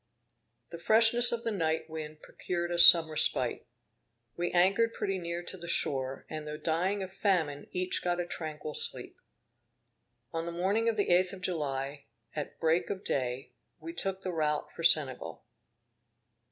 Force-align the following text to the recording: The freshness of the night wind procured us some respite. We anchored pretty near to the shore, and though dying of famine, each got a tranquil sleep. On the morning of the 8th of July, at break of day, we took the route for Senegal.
The 0.71 0.79
freshness 0.79 1.31
of 1.31 1.43
the 1.43 1.51
night 1.51 1.87
wind 1.87 2.23
procured 2.23 2.71
us 2.71 2.87
some 2.89 3.07
respite. 3.11 3.67
We 4.35 4.49
anchored 4.49 4.95
pretty 4.95 5.19
near 5.19 5.43
to 5.43 5.57
the 5.57 5.67
shore, 5.67 6.25
and 6.27 6.47
though 6.47 6.57
dying 6.57 7.03
of 7.03 7.13
famine, 7.13 7.67
each 7.69 8.01
got 8.03 8.19
a 8.19 8.25
tranquil 8.25 8.73
sleep. 8.73 9.15
On 10.33 10.47
the 10.47 10.51
morning 10.51 10.89
of 10.89 10.97
the 10.97 11.09
8th 11.09 11.33
of 11.33 11.41
July, 11.41 12.05
at 12.35 12.59
break 12.59 12.89
of 12.89 13.03
day, 13.03 13.51
we 13.79 13.93
took 13.93 14.23
the 14.23 14.31
route 14.31 14.71
for 14.71 14.81
Senegal. 14.81 15.43